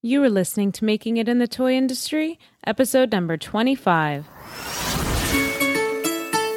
[0.00, 4.28] You are listening to Making It in the Toy Industry, episode number 25.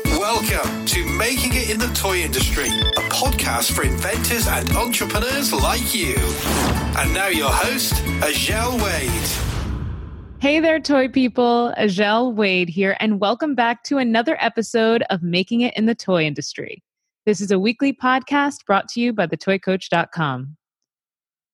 [0.06, 5.96] Welcome to Making It in the Toy Industry, a podcast for inventors and entrepreneurs like
[5.96, 6.14] you.
[7.00, 9.10] And now your host, Azhelle Wade.
[10.40, 11.74] Hey there, toy people.
[11.80, 16.26] Azhelle Wade here, and welcome back to another episode of Making It in the Toy
[16.26, 16.84] Industry.
[17.26, 20.58] This is a weekly podcast brought to you by thetoycoach.com.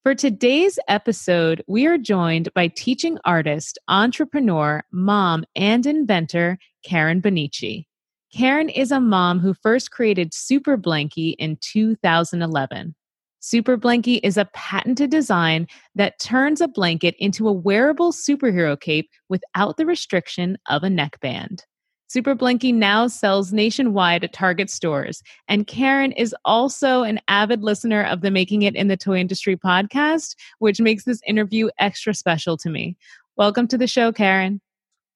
[0.08, 7.88] For today's episode, we are joined by teaching artist, entrepreneur, mom, and inventor Karen Benici.
[8.34, 12.96] Karen is a mom who first created Super Blankie in 2011.
[13.42, 19.10] Super Blankie is a patented design that turns a blanket into a wearable superhero cape
[19.28, 21.66] without the restriction of a neckband.
[22.10, 25.22] Super Blankie now sells nationwide at Target stores.
[25.50, 29.58] And Karen is also an avid listener of the Making It in the Toy Industry
[29.58, 32.96] podcast, which makes this interview extra special to me.
[33.36, 34.62] Welcome to the show, Karen.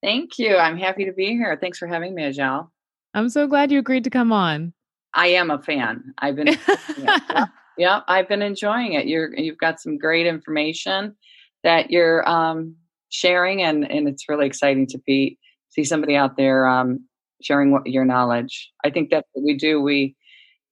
[0.02, 0.58] Thank you.
[0.58, 1.56] I'm happy to be here.
[1.58, 2.68] Thanks for having me, Azhelle.
[3.14, 4.74] I'm so glad you agreed to come on.
[5.14, 6.12] I am a fan.
[6.18, 6.58] I've been
[6.98, 7.46] yeah,
[7.78, 9.06] yeah, I've been enjoying it.
[9.06, 11.16] You're you've got some great information
[11.64, 12.76] that you're um,
[13.10, 15.38] sharing and and it's really exciting to be
[15.72, 17.04] see somebody out there um,
[17.42, 18.70] sharing what your knowledge.
[18.84, 19.80] I think that's what we do.
[19.80, 20.14] We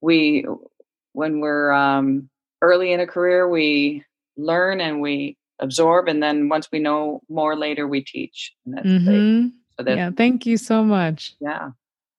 [0.01, 0.47] we
[1.13, 2.29] when we're um,
[2.63, 4.05] early in a career, we
[4.37, 8.55] learn and we absorb, and then once we know more later, we teach.
[8.65, 9.49] And that's mm-hmm.
[9.77, 11.35] So that, yeah, thank you so much.
[11.41, 11.71] Yeah,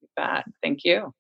[0.02, 0.46] you bet.
[0.64, 1.14] Thank you.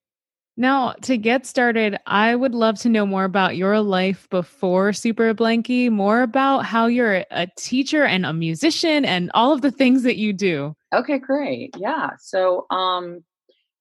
[0.61, 5.33] Now, to get started, I would love to know more about your life before Super
[5.33, 10.03] Blankie, more about how you're a teacher and a musician and all of the things
[10.03, 10.75] that you do.
[10.93, 11.75] Okay, great.
[11.79, 12.11] Yeah.
[12.19, 13.23] So, um,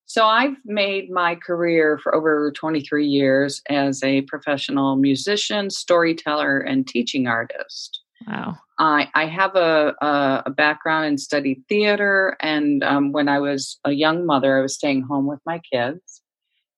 [0.07, 6.89] so I've made my career for over 23 years as a professional musician, storyteller, and
[6.89, 8.01] teaching artist.
[8.27, 8.57] Wow.
[8.79, 13.79] I, I have a, a, a background in studied theater, and um, when I was
[13.85, 16.23] a young mother, I was staying home with my kids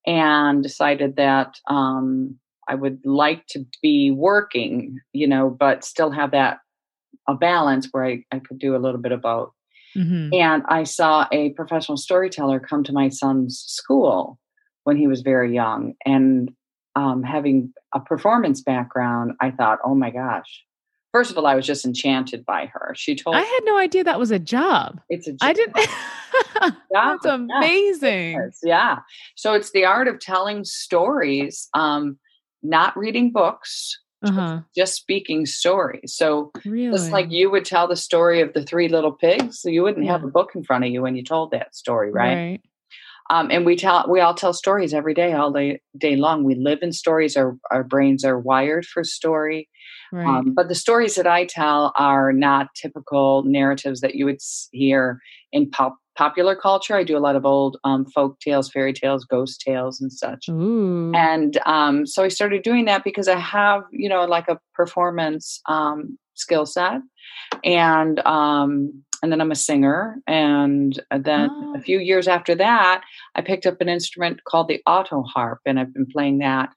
[0.07, 6.31] and decided that um, I would like to be working, you know, but still have
[6.33, 6.59] that
[7.29, 9.53] a balance where I, I could do a little bit of both.
[9.97, 10.35] Mm-hmm.
[10.35, 14.39] And I saw a professional storyteller come to my son's school
[14.85, 15.95] when he was very young.
[16.05, 16.51] And
[16.97, 20.65] um, having a performance background, I thought, oh my gosh.
[21.13, 22.95] First of all, I was just enchanted by her.
[22.97, 25.01] She told I had no idea that was a job.
[25.11, 25.39] It's a job.
[25.43, 25.77] I didn't
[26.91, 28.33] That's amazing.
[28.33, 28.49] Yeah.
[28.63, 28.99] yeah.
[29.37, 32.19] So it's the art of telling stories, um,
[32.63, 34.61] not reading books, uh-huh.
[34.75, 36.15] just speaking stories.
[36.15, 36.97] So really?
[36.97, 40.07] just like you would tell the story of the three little pigs, so you wouldn't
[40.07, 40.13] yeah.
[40.13, 42.35] have a book in front of you when you told that story, right?
[42.35, 42.61] right.
[43.31, 46.45] Um, and we tell we all tell stories every day, all day day long.
[46.45, 47.37] We live in stories.
[47.37, 49.69] Our our brains are wired for story.
[50.13, 50.27] Right.
[50.27, 54.41] Um, but the stories that I tell are not typical narratives that you would
[54.71, 55.21] hear
[55.53, 56.95] in pop popular culture.
[56.95, 60.49] I do a lot of old um, folk tales, fairy tales, ghost tales, and such.
[60.51, 61.11] Ooh.
[61.15, 65.61] And um, so I started doing that because I have, you know, like a performance
[65.67, 67.01] um, skill set,
[67.65, 70.17] and um, and then I'm a singer.
[70.27, 71.75] And then oh.
[71.77, 73.03] a few years after that,
[73.35, 76.71] I picked up an instrument called the auto harp, and I've been playing that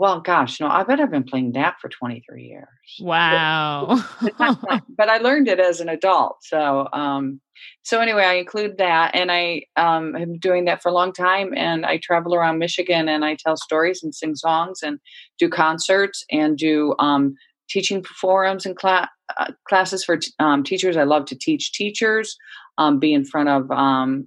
[0.00, 2.66] well, gosh, no, I bet I've been playing that for 23 years.
[3.00, 4.02] Wow.
[4.38, 6.38] but I learned it as an adult.
[6.40, 7.38] So, um,
[7.82, 11.52] so anyway, I include that and I um, am doing that for a long time.
[11.54, 15.00] And I travel around Michigan and I tell stories and sing songs and
[15.38, 17.34] do concerts and do um,
[17.68, 19.06] teaching forums and cl-
[19.36, 20.96] uh, classes for t- um, teachers.
[20.96, 22.38] I love to teach teachers,
[22.78, 24.26] um, be in front of um,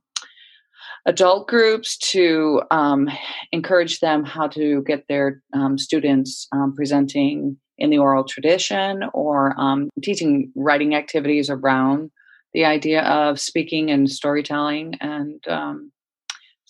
[1.06, 3.10] adult groups to um,
[3.52, 9.60] encourage them how to get their um, students um, presenting in the oral tradition or
[9.60, 12.12] um, teaching writing activities around
[12.54, 14.94] the idea of speaking and storytelling.
[15.02, 15.92] And um,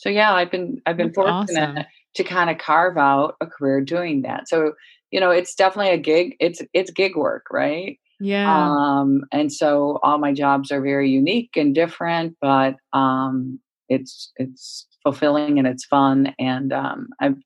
[0.04, 1.86] so yeah i've been i've been That's fortunate awesome.
[2.16, 4.48] to kind of carve out a career doing that.
[4.50, 4.74] So
[5.12, 8.00] you know it's definitely a gig it's it's gig work right?
[8.20, 8.72] Yeah.
[8.72, 13.60] Um and so all my jobs are very unique and different but um
[13.94, 17.38] it's it's fulfilling and it's fun and um, I've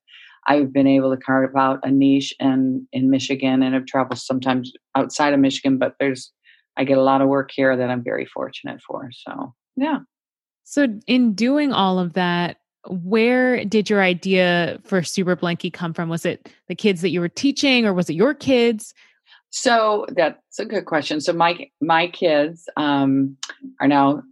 [0.48, 4.72] I've been able to carve out a niche in in Michigan and I've traveled sometimes
[4.96, 6.32] outside of Michigan, but there's
[6.78, 9.10] I get a lot of work here that I'm very fortunate for.
[9.12, 10.00] So yeah.
[10.64, 12.58] So in doing all of that,
[12.90, 16.10] where did your idea for Super Blankie come from?
[16.10, 18.94] Was it the kids that you were teaching, or was it your kids?
[19.50, 21.20] So that's a good question.
[21.22, 23.38] So my my kids um,
[23.82, 24.24] are now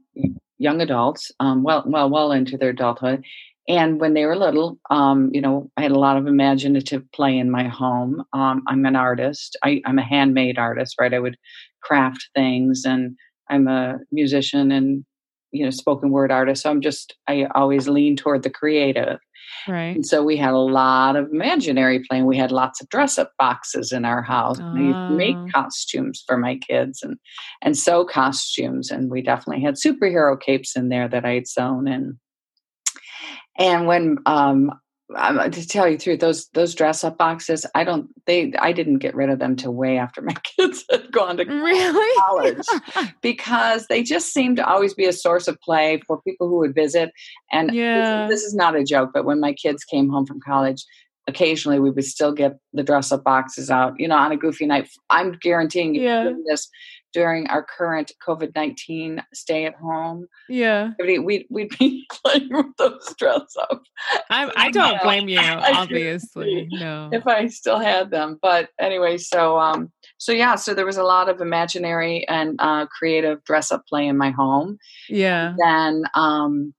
[0.58, 3.24] young adults, um, well, well, well into their adulthood,
[3.68, 7.38] and when they were little, um, you know, I had a lot of imaginative play
[7.38, 8.24] in my home.
[8.34, 9.58] Um, I'm an artist.
[9.64, 11.14] I, I'm a handmade artist, right?
[11.14, 11.38] I would
[11.82, 13.16] craft things, and
[13.50, 15.06] I'm a musician and
[15.56, 16.64] you know spoken word artist.
[16.64, 19.20] So I'm just I always lean toward the creative.
[19.68, 19.96] Right.
[19.96, 22.26] And so we had a lot of imaginary playing.
[22.26, 24.60] We had lots of dress up boxes in our house.
[24.60, 24.76] Oh.
[24.76, 25.48] To make oh.
[25.54, 27.18] costumes for my kids and
[27.62, 28.92] and sew costumes.
[28.92, 31.88] And we definitely had superhero capes in there that i'd sewn.
[31.88, 32.18] And
[33.58, 34.72] and when um,
[35.16, 38.72] um, to tell you the truth, those those dress up boxes, I don't they I
[38.72, 42.22] didn't get rid of them till way after my kids had gone to really?
[42.28, 42.66] college
[43.22, 46.74] because they just seemed to always be a source of play for people who would
[46.74, 47.12] visit.
[47.52, 48.28] And yeah.
[48.28, 50.84] this, this is not a joke, but when my kids came home from college,
[51.28, 54.66] occasionally we would still get the dress up boxes out, you know, on a goofy
[54.66, 54.90] night.
[55.10, 56.32] I'm guaranteeing you yeah.
[56.48, 56.68] this
[57.16, 60.28] during our current COVID 19 stay at home.
[60.50, 60.92] Yeah.
[61.00, 63.82] We'd, we'd be playing with those dress up.
[64.30, 66.68] I, I don't blame you, obviously.
[66.72, 67.10] No.
[67.14, 68.38] If I still had them.
[68.42, 72.86] But anyway, so, um, so yeah, so there was a lot of imaginary and uh,
[72.88, 74.78] creative dress up play in my home.
[75.08, 75.56] Yeah.
[75.58, 76.74] Then, um,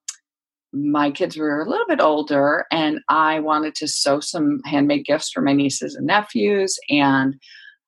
[0.75, 5.31] my kids were a little bit older and I wanted to sew some handmade gifts
[5.31, 6.79] for my nieces and nephews.
[6.91, 7.37] And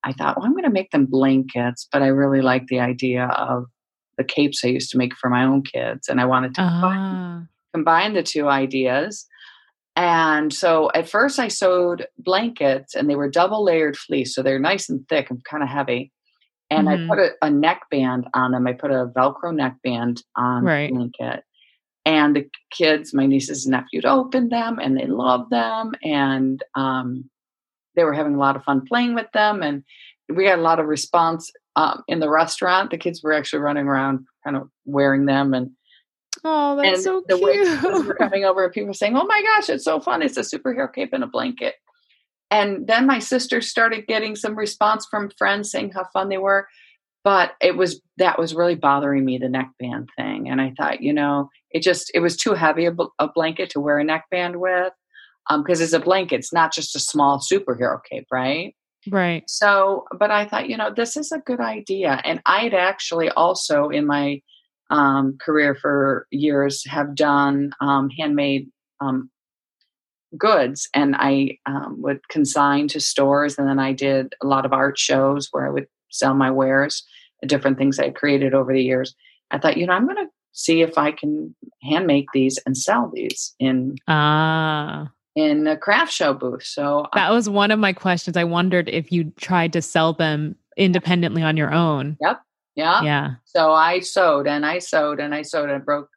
[0.05, 3.27] I thought, well, I'm going to make them blankets, but I really like the idea
[3.27, 3.67] of
[4.17, 6.09] the capes I used to make for my own kids.
[6.09, 6.81] And I wanted to uh-huh.
[6.81, 7.43] combine, ah.
[7.75, 9.27] combine the two ideas.
[9.97, 14.35] And so at first I sewed blankets and they were double layered fleece.
[14.35, 16.13] So they're nice and thick and kind of heavy.
[16.71, 17.11] And mm-hmm.
[17.11, 18.67] I put a, a, neck band on them.
[18.67, 20.89] I put a Velcro neck band on right.
[20.89, 21.45] the blanket.
[22.05, 25.93] And the kids, my nieces and nephews, opened them and they loved them.
[26.05, 27.29] And um,
[27.99, 29.83] they were having a lot of fun playing with them, and
[30.29, 32.91] we got a lot of response um, in the restaurant.
[32.91, 35.71] The kids were actually running around, kind of wearing them, and
[36.45, 38.07] oh, that's and so the cute.
[38.07, 40.23] were coming over, and people saying, "Oh my gosh, it's so fun!
[40.23, 41.75] It's a superhero cape and a blanket."
[42.51, 46.67] And then my sister started getting some response from friends saying how fun they were.
[47.25, 51.13] But it was that was really bothering me the neckband thing, and I thought, you
[51.13, 54.93] know, it just it was too heavy a, a blanket to wear a neckband with
[55.49, 56.37] because um, it's a blanket.
[56.37, 58.75] It's not just a small superhero cape, right?
[59.11, 59.45] Right.
[59.49, 62.21] So, but I thought, you know, this is a good idea.
[62.25, 64.43] And I'd actually also in my
[64.91, 68.69] um, career for years have done um, handmade
[69.01, 69.31] um,
[70.37, 73.57] goods and I um, would consign to stores.
[73.59, 77.07] And then I did a lot of art shows where I would sell my wares,
[77.47, 79.15] different things I created over the years.
[79.51, 82.77] I thought, you know, I'm going to see if I can hand make these and
[82.77, 86.65] sell these in ah in a craft show booth.
[86.65, 88.37] So that was one of my questions.
[88.37, 92.17] I wondered if you tried to sell them independently on your own.
[92.21, 92.41] Yep.
[92.75, 93.03] Yeah.
[93.03, 93.31] Yeah.
[93.45, 96.09] So I sewed and I sewed and I sewed and broke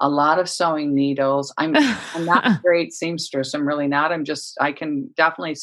[0.00, 1.52] a lot of sewing needles.
[1.58, 3.52] I'm I'm not a great seamstress.
[3.52, 4.10] I'm really not.
[4.10, 5.56] I'm just I can definitely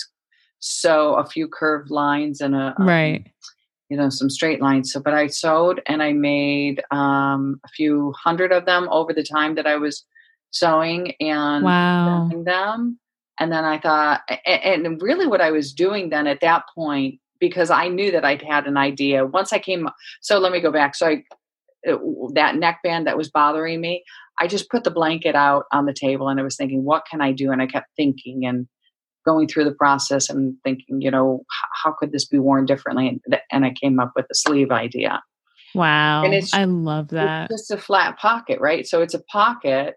[0.60, 3.26] sew a few curved lines and a um, right.
[3.90, 4.94] You know some straight lines.
[4.94, 9.24] So, but I sewed and I made um, a few hundred of them over the
[9.24, 10.06] time that I was
[10.52, 12.30] sewing and wow.
[12.46, 13.00] them.
[13.40, 17.70] And then I thought, and really what I was doing then at that point, because
[17.70, 19.88] I knew that I'd had an idea once I came.
[20.22, 20.96] So let me go back.
[20.96, 21.24] So I,
[21.90, 21.98] uh,
[22.34, 24.04] that neckband that was bothering me,
[24.38, 27.22] I just put the blanket out on the table and I was thinking, what can
[27.22, 27.52] I do?
[27.52, 28.68] And I kept thinking and
[29.26, 31.44] going through the process and thinking, you know,
[31.84, 33.22] how could this be worn differently?
[33.52, 35.22] And I came up with the sleeve idea.
[35.76, 36.24] Wow.
[36.24, 37.50] And it's, I love that.
[37.52, 38.88] It's just a flat pocket, right?
[38.88, 39.96] So it's a pocket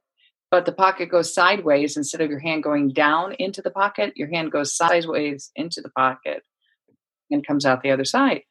[0.53, 4.29] but the pocket goes sideways instead of your hand going down into the pocket your
[4.29, 6.45] hand goes sideways into the pocket
[7.33, 8.43] and comes out the other side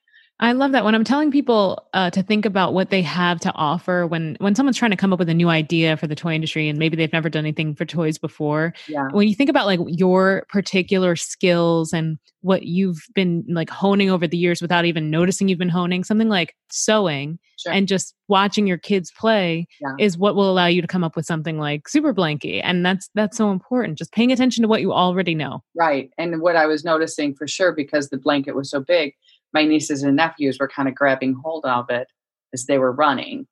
[0.44, 3.54] I love that when I'm telling people uh, to think about what they have to
[3.54, 6.34] offer when when someone's trying to come up with a new idea for the toy
[6.34, 8.74] industry and maybe they've never done anything for toys before.
[8.88, 9.10] Yeah.
[9.12, 14.28] When you think about like your particular skills and what you've been like honing over
[14.28, 17.72] the years without even noticing you've been honing, something like sewing sure.
[17.72, 19.94] and just watching your kids play yeah.
[20.00, 23.10] is what will allow you to come up with something like super blankie and that's
[23.16, 26.66] that's so important just paying attention to what you already know right and what i
[26.66, 29.14] was noticing for sure because the blanket was so big
[29.54, 32.08] my nieces and nephews were kind of grabbing hold of it
[32.54, 33.48] as they were running.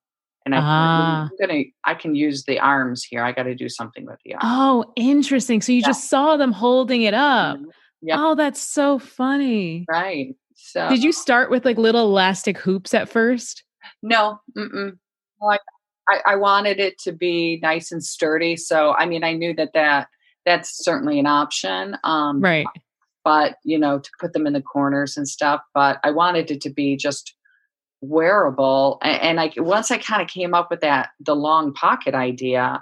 [0.45, 1.29] And I ah.
[1.29, 3.23] I'm gonna I can use the arms here.
[3.23, 4.43] I gotta do something with the arms.
[4.45, 5.61] Oh, interesting.
[5.61, 5.87] So you yeah.
[5.87, 7.57] just saw them holding it up.
[7.57, 7.69] Mm-hmm.
[8.01, 8.17] Yep.
[8.19, 9.85] Oh, that's so funny.
[9.89, 10.35] Right.
[10.55, 13.63] So did you start with like little elastic hoops at first?
[14.01, 14.39] No.
[14.57, 14.97] Mm-mm.
[15.41, 15.61] Like
[16.07, 18.55] I, I wanted it to be nice and sturdy.
[18.55, 20.07] So I mean I knew that that
[20.45, 21.97] that's certainly an option.
[22.03, 22.67] Um, right
[23.23, 26.61] but you know to put them in the corners and stuff but i wanted it
[26.61, 27.35] to be just
[28.01, 32.15] wearable and, and i once i kind of came up with that the long pocket
[32.15, 32.81] idea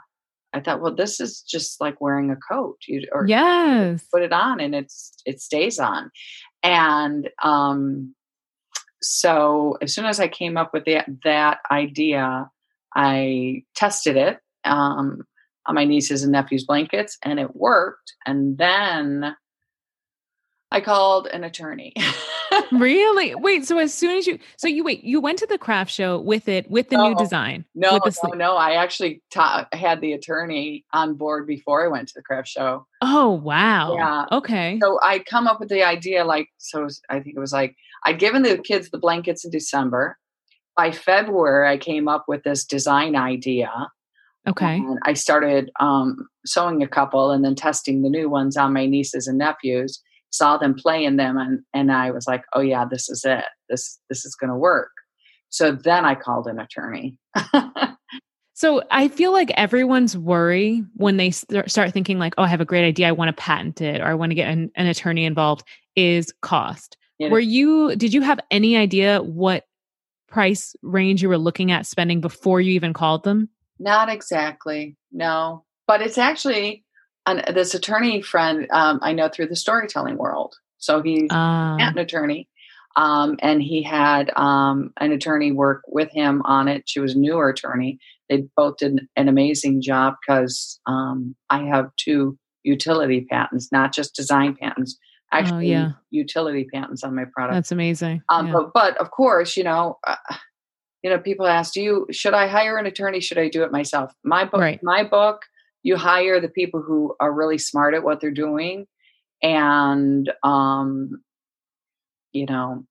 [0.53, 2.77] I thought, well, this is just like wearing a coat.
[2.87, 6.09] You or yes, put it on and it's it stays on.
[6.63, 8.15] And um,
[9.07, 12.49] so as soon as I came up with that that idea,
[12.95, 15.23] I tested it um,
[15.65, 18.13] on my nieces and nephews' blankets, and it worked.
[18.25, 19.35] And then
[20.71, 21.93] I called an attorney.
[22.71, 23.33] really?
[23.35, 26.19] Wait, so as soon as you so you wait, you went to the craft show
[26.19, 27.63] with it with the no, new design.
[27.73, 28.55] No, no, no.
[28.57, 32.85] I actually ta- had the attorney on board before I went to the craft show.
[33.01, 33.95] Oh, wow.
[33.95, 34.25] Yeah.
[34.31, 34.79] Okay.
[34.81, 38.19] So I come up with the idea like so I think it was like I'd
[38.19, 40.17] given the kids the blankets in December.
[40.75, 43.71] By February I came up with this design idea.
[44.47, 44.77] Okay.
[44.77, 48.85] And I started um, sewing a couple and then testing the new ones on my
[48.85, 50.01] nieces and nephews
[50.31, 53.45] saw them play in them and and I was like, "Oh yeah, this is it.
[53.69, 54.91] This this is going to work."
[55.49, 57.17] So then I called an attorney.
[58.53, 62.65] so I feel like everyone's worry when they start thinking like, "Oh, I have a
[62.65, 63.07] great idea.
[63.07, 65.63] I want to patent it or I want to get an, an attorney involved,"
[65.95, 66.97] is cost.
[67.19, 67.29] Yeah.
[67.29, 69.65] Were you did you have any idea what
[70.27, 73.49] price range you were looking at spending before you even called them?
[73.79, 74.97] Not exactly.
[75.11, 75.63] No.
[75.87, 76.83] But it's actually
[77.25, 80.55] and this attorney friend um, I know through the storytelling world.
[80.77, 81.77] So he's uh.
[81.79, 82.47] an attorney.
[82.95, 86.89] Um, and he had um, an attorney work with him on it.
[86.89, 87.99] She was a newer attorney.
[88.27, 94.15] They both did an amazing job because um, I have two utility patents, not just
[94.15, 94.97] design patents,
[95.31, 95.91] actually oh, yeah.
[96.09, 97.55] utility patents on my product.
[97.55, 98.21] That's amazing.
[98.29, 98.53] Um, yeah.
[98.53, 100.15] but, but, of course, you know, uh,
[101.03, 103.19] you know, people ask, "Do you should I hire an attorney?
[103.19, 104.79] Should I do it myself?" My book, right.
[104.83, 105.41] my book
[105.87, 108.85] you hire the people who are really smart at what they're doing
[109.41, 111.21] and um
[112.33, 112.83] you know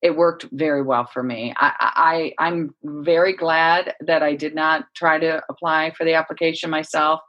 [0.00, 4.86] it worked very well for me I, I i'm very glad that i did not
[4.96, 7.20] try to apply for the application myself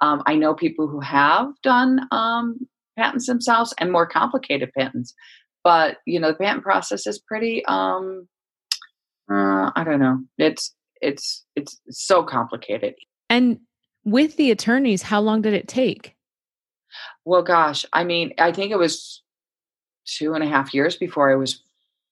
[0.00, 2.58] um, i know people who have done um,
[2.98, 5.14] patents themselves and more complicated patents
[5.64, 8.28] but you know the patent process is pretty um
[9.30, 12.94] uh, i don't know it's it's it's so complicated
[13.30, 13.58] and
[14.04, 16.16] with the attorneys, how long did it take?
[17.24, 19.22] Well, gosh, I mean, I think it was
[20.04, 21.62] two and a half years before I was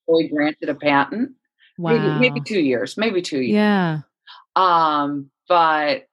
[0.07, 1.33] fully granted a patent.
[1.79, 1.97] Wow.
[1.97, 3.57] Maybe, maybe two years, maybe two years.
[3.57, 3.99] Yeah.
[4.57, 6.07] Um, but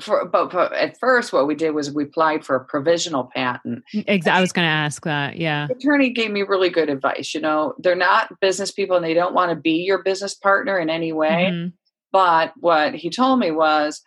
[0.00, 3.84] for, but, but, at first what we did was we applied for a provisional patent.
[3.92, 5.66] Exactly i was going to ask that yeah.
[5.66, 7.74] The attorney gave me really good advice you know?
[7.78, 11.12] They're not business people and they don't want to be your business partner in any
[11.12, 11.50] way.
[11.50, 11.68] Mm-hmm.
[12.10, 14.02] but what he told me was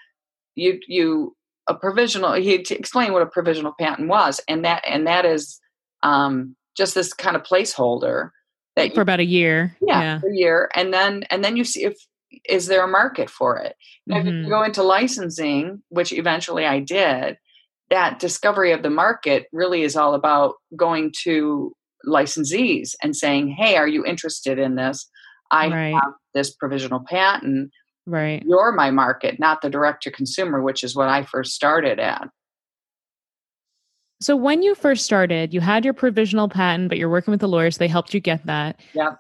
[0.56, 1.36] you you
[1.68, 5.60] a provisional he explained what a provisional patent was and that and that is
[6.04, 8.30] um, just this kind of placeholder
[8.76, 10.70] that for you, about a year yeah, yeah, a year.
[10.76, 11.96] And then and then you see if
[12.48, 13.76] is there a market for it
[14.06, 14.28] now mm-hmm.
[14.28, 14.50] if you mm-hmm.
[14.50, 17.38] go into licensing which eventually i did
[17.90, 21.72] that discovery of the market really is all about going to
[22.06, 25.10] licensees and saying hey are you interested in this
[25.52, 25.94] i right.
[25.94, 27.72] have this provisional patent
[28.08, 28.44] Right.
[28.46, 32.30] You're my market, not the direct to consumer, which is what I first started at.
[34.22, 37.48] So when you first started, you had your provisional patent, but you're working with the
[37.48, 37.78] lawyers.
[37.78, 38.80] They helped you get that.
[38.94, 39.14] Yeah.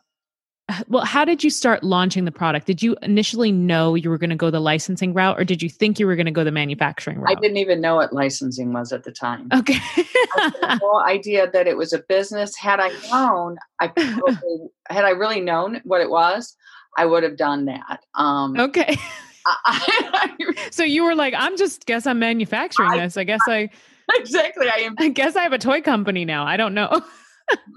[0.88, 2.66] Well, how did you start launching the product?
[2.66, 5.70] Did you initially know you were going to go the licensing route, or did you
[5.70, 7.38] think you were going to go the manufacturing route?
[7.38, 9.48] I didn't even know what licensing was at the time.
[9.54, 9.78] Okay.
[9.98, 12.58] I had no idea that it was a business.
[12.58, 16.56] Had I known, I probably, had I really known what it was,
[16.98, 18.04] I would have done that.
[18.16, 18.98] Um, okay.
[20.72, 23.18] so you were like, I'm just guess I'm manufacturing I, this.
[23.18, 23.70] I guess I, I
[24.16, 24.68] exactly.
[24.70, 24.96] I am.
[24.98, 26.46] I guess I have a toy company now.
[26.46, 27.02] I don't know.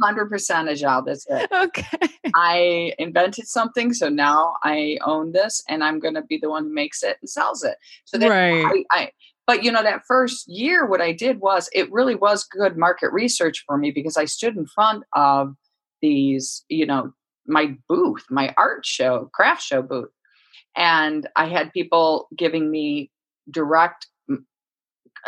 [0.00, 1.06] Hundred percent a job.
[1.06, 1.50] That's it.
[1.58, 2.08] Okay.
[2.34, 6.64] I invented something, so now I own this, and I'm going to be the one
[6.64, 7.76] who makes it and sells it.
[8.04, 8.64] So right.
[8.64, 9.10] I, I,
[9.46, 13.12] but you know, that first year, what I did was it really was good market
[13.12, 15.54] research for me because I stood in front of
[16.00, 17.12] these, you know,
[17.46, 20.10] my booth, my art show, craft show booth.
[20.76, 23.10] And I had people giving me
[23.50, 24.06] direct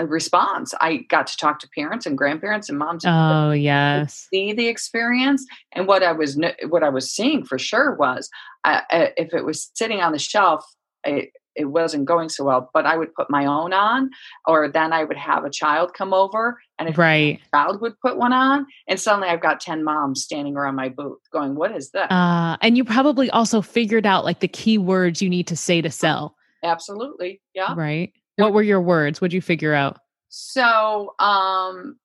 [0.02, 0.74] response.
[0.80, 3.04] I got to talk to parents and grandparents and moms.
[3.06, 5.46] Oh yes, see the experience.
[5.72, 8.28] And what I was what I was seeing for sure was,
[8.64, 10.64] uh, if it was sitting on the shelf,
[11.04, 14.10] I, it wasn't going so well, but I would put my own on,
[14.46, 17.40] or then I would have a child come over, and a right.
[17.54, 21.20] child would put one on, and suddenly I've got ten moms standing around my booth
[21.32, 25.20] going, "What is that?" Uh, and you probably also figured out like the key words
[25.20, 26.36] you need to say to sell.
[26.62, 27.74] Absolutely, yeah.
[27.74, 28.12] Right.
[28.40, 29.20] What were your words?
[29.20, 29.98] What'd you figure out?
[30.28, 31.98] So, um,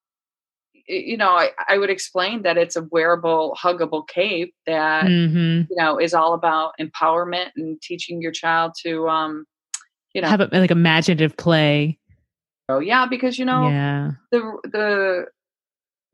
[0.87, 5.63] you know, I, I would explain that it's a wearable, huggable cape that, mm-hmm.
[5.69, 9.45] you know, is all about empowerment and teaching your child to, um,
[10.15, 11.99] you know have a, like imaginative play.
[12.69, 14.11] Oh yeah, because you know yeah.
[14.31, 15.25] the the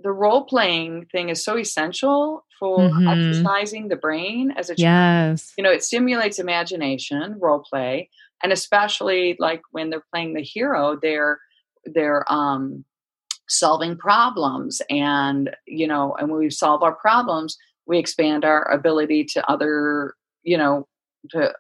[0.04, 3.08] the role playing thing is so essential for mm-hmm.
[3.08, 4.80] exercising the brain as a child.
[5.40, 5.54] Yes.
[5.58, 8.10] You know, it stimulates imagination, role play,
[8.44, 11.40] and especially like when they're playing the hero, they're
[11.86, 12.86] they're um
[13.50, 19.26] solving problems and you know, and when we solve our problems, we expand our ability
[19.26, 20.88] to other, you know,
[21.30, 21.54] to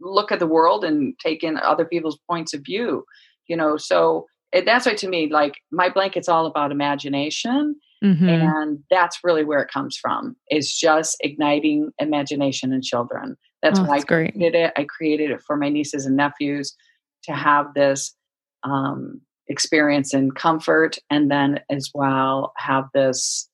[0.00, 3.04] look at the world and take in other people's points of view.
[3.46, 8.28] You know, so it, that's why to me like my blanket's all about imagination mm-hmm.
[8.28, 13.84] and that's really where it comes from is just igniting imagination in children that's oh,
[13.84, 14.54] why i created great.
[14.54, 16.74] it i created it for my nieces and nephews
[17.22, 18.14] to have this
[18.62, 23.48] um, experience and comfort and then as well have this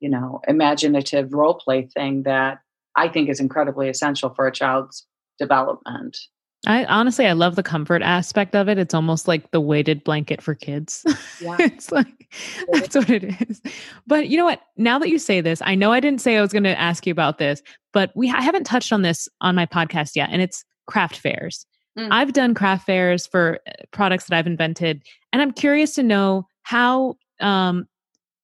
[0.00, 2.58] you know imaginative role play thing that
[2.96, 5.06] i think is incredibly essential for a child's
[5.38, 6.16] development
[6.66, 8.76] I honestly, I love the comfort aspect of it.
[8.76, 11.04] It's almost like the weighted blanket for kids.
[11.40, 11.56] Yeah.
[11.60, 12.28] it's like,
[12.72, 13.62] that's what it is.
[14.06, 14.62] But you know what?
[14.76, 17.06] Now that you say this, I know I didn't say I was going to ask
[17.06, 20.42] you about this, but we I haven't touched on this on my podcast yet, and
[20.42, 21.66] it's craft fairs.
[21.96, 22.08] Mm.
[22.10, 26.48] I've done craft fairs for uh, products that I've invented, and I'm curious to know
[26.62, 27.86] how um,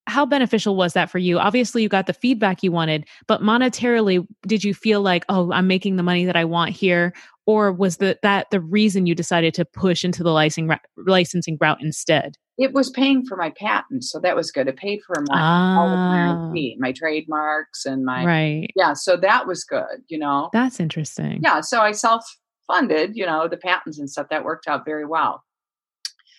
[0.07, 1.39] how beneficial was that for you?
[1.39, 5.67] Obviously, you got the feedback you wanted, but monetarily, did you feel like, oh, I'm
[5.67, 7.15] making the money that I want here?
[7.47, 11.83] Or was the, that the reason you decided to push into the licensing, licensing route
[11.83, 12.37] instead?
[12.59, 14.69] It was paying for my patent, so that was good.
[14.69, 15.81] It paid for my ah.
[15.81, 18.71] all of my IP, my trademarks, and my right.
[18.77, 20.05] Yeah, so that was good.
[20.09, 21.41] You know, that's interesting.
[21.43, 22.25] Yeah, so I self
[22.67, 24.29] funded, you know, the patents and stuff.
[24.29, 25.43] That worked out very well.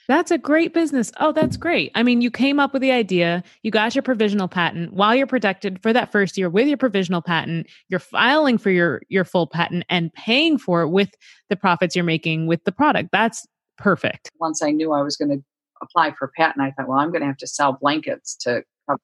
[0.08, 1.12] That's a great business.
[1.20, 1.92] Oh, that's great.
[1.96, 5.28] I mean, you came up with the idea, you got your provisional patent while you're
[5.28, 9.48] protected for that first year with your provisional patent, you're filing for your your full
[9.48, 11.16] patent and paying for it with
[11.50, 13.10] the profits you're making with the product.
[13.12, 14.30] That's perfect.
[14.40, 15.44] Once I knew I was going to
[15.82, 19.00] apply for patent, I thought, well, I'm going to have to sell blankets to cover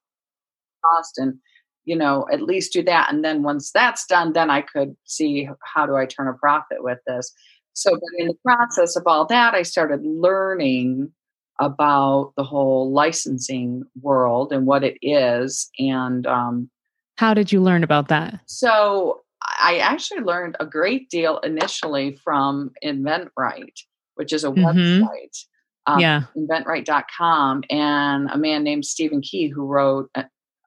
[0.84, 1.36] cost and
[1.86, 5.50] you know, at least do that and then once that's done, then I could see
[5.63, 7.34] how do I turn a profit with this.
[7.79, 11.11] So, but in the process of all that, I started learning
[11.59, 15.70] about the whole licensing world and what it is.
[15.79, 16.70] And um,
[17.18, 18.42] how did you learn about that?
[18.48, 19.22] So,
[19.61, 23.79] I actually learned a great deal initially from InventRight,
[24.15, 24.65] which is a mm-hmm.
[24.65, 25.46] website.
[25.87, 26.24] Um, yeah.
[26.37, 30.24] InventRight.com, and a man named Stephen Key who wrote uh,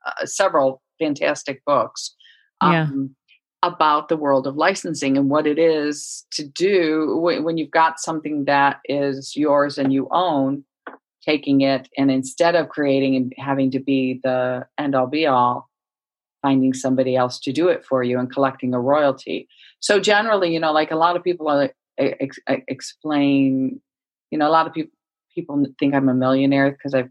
[0.06, 2.16] uh, several fantastic books.
[2.62, 2.88] Um, yeah
[3.62, 8.44] about the world of licensing and what it is to do when you've got something
[8.44, 10.64] that is yours and you own
[11.24, 15.68] taking it and instead of creating and having to be the end all be all
[16.42, 19.46] finding somebody else to do it for you and collecting a royalty.
[19.80, 23.80] So generally you know like a lot of people are, ex- explain
[24.30, 24.92] you know a lot of people
[25.34, 27.08] people think i'm a millionaire because i've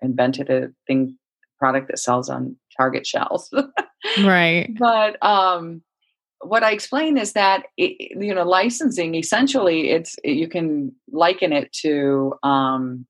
[0.00, 1.18] invented a thing
[1.58, 3.52] product that sells on target shelves.
[4.22, 4.70] Right.
[4.78, 5.82] But um
[6.40, 11.72] what I explain is that it, you know licensing essentially it's you can liken it
[11.84, 13.06] to um,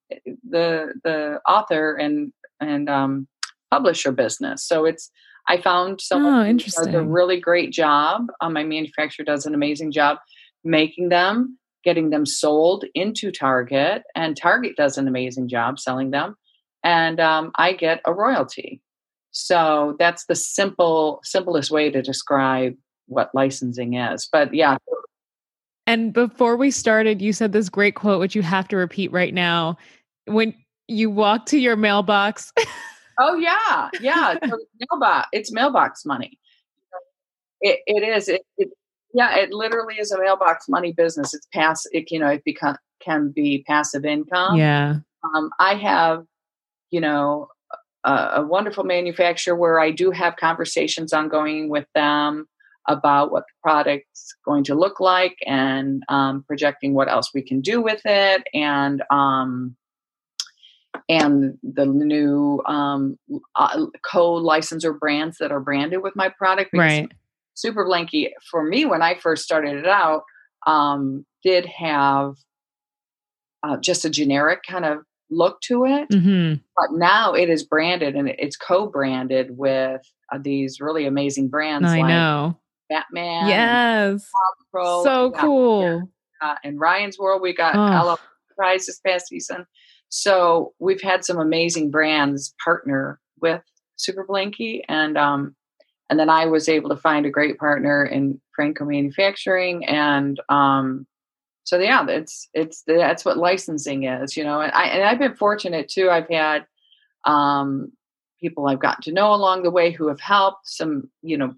[0.49, 3.29] the the author and and um,
[3.71, 4.65] publisher business.
[4.65, 5.11] So it's
[5.49, 8.27] I found someone oh, who does a really great job.
[8.41, 10.19] Um, my manufacturer does an amazing job
[10.65, 16.35] making them, getting them sold into Target, and Target does an amazing job selling them,
[16.85, 18.83] and um, I get a royalty.
[19.31, 22.75] So that's the simple simplest way to describe
[23.09, 24.29] what licensing is.
[24.31, 24.79] But yeah.
[25.87, 29.33] And before we started, you said this great quote, which you have to repeat right
[29.33, 29.79] now.
[30.27, 30.55] When
[30.87, 32.53] you walk to your mailbox.
[33.19, 34.35] oh yeah, yeah.
[34.45, 34.59] So
[34.91, 35.29] mailbox.
[35.33, 36.39] It's mailbox money.
[37.61, 38.29] It, it is.
[38.29, 38.69] It, it,
[39.15, 39.37] yeah.
[39.37, 41.35] It literally is a mailbox money business.
[41.35, 41.87] It's pass.
[41.93, 44.57] It you know it become can be passive income.
[44.57, 44.97] Yeah.
[45.35, 46.25] Um, I have,
[46.91, 47.49] you know,
[48.05, 52.47] a, a wonderful manufacturer where I do have conversations ongoing with them
[52.89, 57.61] about what the product's going to look like and um, projecting what else we can
[57.61, 59.77] do with it and um,
[61.09, 63.19] and the new um,
[63.57, 66.71] uh, co-licensor brands that are branded with my product.
[66.75, 67.11] Right.
[67.55, 70.23] Super Blankie for me when I first started it out
[70.67, 72.35] um, did have
[73.63, 74.99] uh, just a generic kind of
[75.31, 76.55] look to it, mm-hmm.
[76.77, 80.01] but now it is branded and it's co-branded with
[80.33, 81.89] uh, these really amazing brands.
[81.89, 83.49] I like know Batman.
[83.49, 84.29] Yes.
[84.71, 85.83] Pro, so cool.
[86.43, 86.51] Yeah.
[86.51, 88.19] Uh, in Ryan's World, we got oh.
[88.57, 89.67] Prize this past season.
[90.09, 93.63] So we've had some amazing brands partner with
[93.97, 95.55] Super Blankie, and um,
[96.11, 101.07] and then I was able to find a great partner in Franco Manufacturing, and um,
[101.65, 104.61] so yeah, it's it's that's what licensing is, you know.
[104.61, 106.09] And I and I've been fortunate too.
[106.11, 106.67] I've had
[107.25, 107.93] um,
[108.41, 110.67] people I've gotten to know along the way who have helped.
[110.69, 111.55] Some, you know,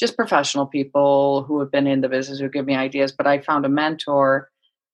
[0.00, 3.12] just professional people who have been in the business who give me ideas.
[3.12, 4.48] But I found a mentor.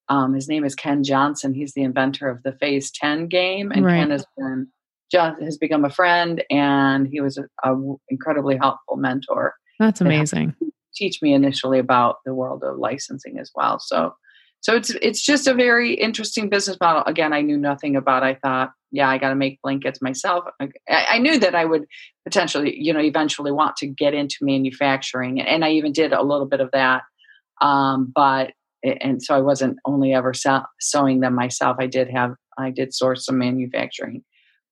[0.08, 1.54] Um, his name is Ken Johnson.
[1.54, 4.00] He's the inventor of the Phase Ten game, and right.
[4.00, 4.68] Ken has been
[5.10, 7.76] just has become a friend, and he was a, a
[8.08, 9.54] incredibly helpful mentor.
[9.78, 10.54] That's amazing.
[10.94, 13.78] Teach me initially about the world of licensing as well.
[13.78, 14.14] So
[14.60, 17.02] so it's it's just a very interesting business model.
[17.06, 18.22] Again, I knew nothing about.
[18.22, 20.44] I thought, yeah, I got to make blankets myself.
[20.60, 21.84] I, I, knew that I would
[22.24, 26.46] potentially, you know, eventually want to get into manufacturing, and I even did a little
[26.46, 27.02] bit of that.
[27.60, 30.32] Um, but and so I wasn't only ever
[30.80, 31.76] sewing them myself.
[31.78, 34.24] I did have I did source some manufacturing,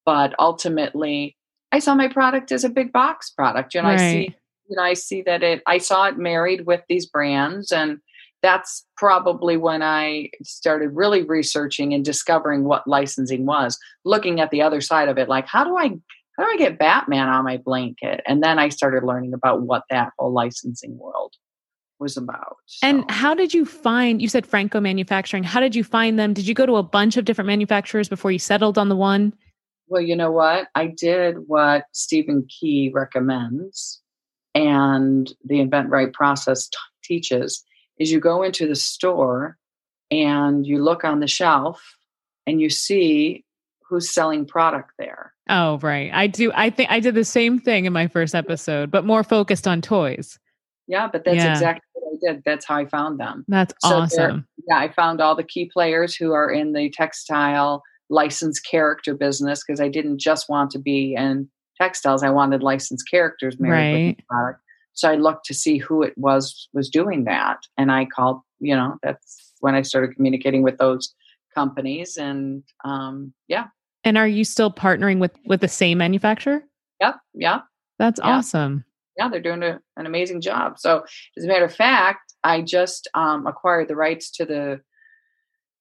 [0.05, 1.37] but ultimately,
[1.73, 3.75] I saw my product as a big box product.
[3.75, 4.01] You know, right.
[4.01, 4.37] I see,
[4.69, 5.63] you know, I see that it.
[5.67, 7.99] I saw it married with these brands and
[8.45, 14.61] that's probably when I started really researching and discovering what licensing was, looking at the
[14.61, 15.95] other side of it, like how do I
[16.37, 18.21] how do I get Batman on my blanket?
[18.27, 21.33] And then I started learning about what that whole licensing world
[21.99, 22.57] was about.
[22.67, 22.87] So.
[22.87, 26.35] And how did you find you said Franco manufacturing, how did you find them?
[26.35, 29.33] Did you go to a bunch of different manufacturers before you settled on the one?
[29.87, 30.69] Well, you know what?
[30.75, 34.03] I did what Stephen Key recommends
[34.55, 37.65] and the InventRight process t- teaches
[37.99, 39.57] is you go into the store
[40.11, 41.97] and you look on the shelf
[42.47, 43.45] and you see
[43.89, 45.33] who's selling product there.
[45.49, 46.11] Oh, right.
[46.13, 46.51] I do.
[46.55, 49.83] I think I did the same thing in my first episode, but more focused on
[49.83, 50.39] toys.
[50.87, 51.53] Yeah, but that's yeah.
[51.53, 52.43] exactly what I did.
[52.45, 53.45] That's how I found them.
[53.49, 54.47] That's so awesome.
[54.69, 59.63] Yeah, I found all the key players who are in the textile licensed character business
[59.65, 61.49] because I didn't just want to be in
[61.81, 62.23] textiles.
[62.23, 64.07] I wanted licensed characters married right.
[64.09, 64.61] with the product.
[64.95, 68.41] So I looked to see who it was was doing that, and I called.
[68.61, 71.13] You know, that's when I started communicating with those
[71.55, 73.67] companies, and um, yeah.
[74.05, 76.65] And are you still partnering with with the same manufacturer?
[77.01, 77.17] Yep.
[77.35, 77.61] Yeah.
[77.99, 78.37] That's yeah.
[78.37, 78.85] awesome.
[79.17, 80.79] Yeah, they're doing a, an amazing job.
[80.79, 81.05] So,
[81.37, 84.81] as a matter of fact, I just um, acquired the rights to the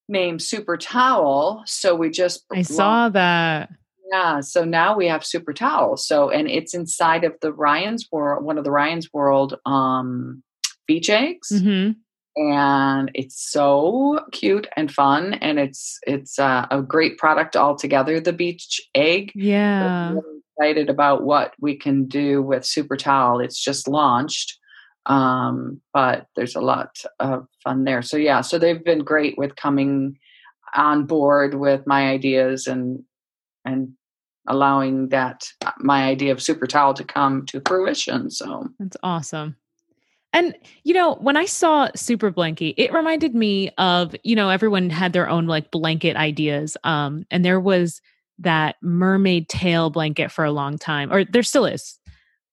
[0.08, 1.64] name Super Towel.
[1.66, 3.70] So we just I saw that.
[4.12, 6.06] Yeah, so now we have Super Towels.
[6.06, 10.44] So and it's inside of the Ryan's World, one of the Ryan's World um,
[10.88, 11.50] beach eggs.
[11.52, 11.92] Mm-hmm.
[12.36, 18.20] And it's so cute and fun, and it's it's uh, a great product altogether.
[18.20, 20.16] The beach egg, yeah.
[20.58, 23.40] Excited about what we can do with Super Towel.
[23.40, 24.58] It's just launched,
[25.06, 28.02] um, but there's a lot of fun there.
[28.02, 30.18] So yeah, so they've been great with coming
[30.76, 33.04] on board with my ideas and
[33.66, 33.94] and
[34.48, 38.68] allowing that uh, my idea of super towel to come to fruition so.
[38.80, 39.56] That's awesome.
[40.34, 44.90] And you know when i saw super blankie it reminded me of you know everyone
[44.90, 48.02] had their own like blanket ideas um and there was
[48.40, 52.00] that mermaid tail blanket for a long time or there still is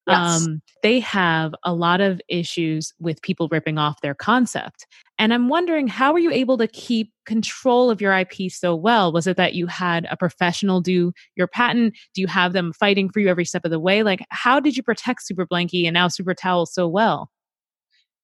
[0.06, 0.46] Yes.
[0.46, 4.86] Um, they have a lot of issues with people ripping off their concept.
[5.18, 9.12] And I'm wondering, how were you able to keep control of your IP so well?
[9.12, 11.94] Was it that you had a professional do your patent?
[12.14, 14.02] Do you have them fighting for you every step of the way?
[14.02, 17.30] Like, how did you protect Super Blankie and now Super Towel so well?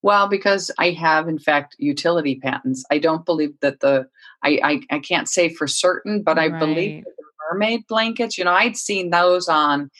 [0.02, 2.84] Well, because I have, in fact, utility patents.
[2.90, 4.06] I don't believe that the,
[4.42, 6.58] I, I, I can't say for certain, but I right.
[6.58, 9.90] believe that the mermaid blankets, you know, I'd seen those on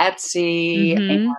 [0.00, 1.10] Etsy mm-hmm.
[1.10, 1.30] and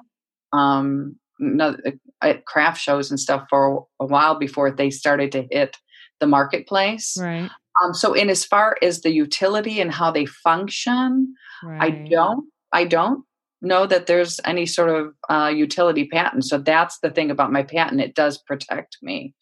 [0.54, 1.76] um, no,
[2.22, 5.78] at craft shows and stuff for a while before they started to hit
[6.20, 7.18] the marketplace.
[7.20, 7.50] Right.
[7.84, 11.82] Um, so, in as far as the utility and how they function, right.
[11.82, 13.26] I don't, I don't
[13.62, 16.46] know that there's any sort of uh, utility patent.
[16.46, 19.34] So that's the thing about my patent; it does protect me.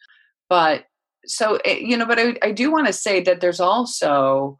[0.49, 0.85] But
[1.25, 4.57] so it, eh, you know, but I, I do want to say that there's also,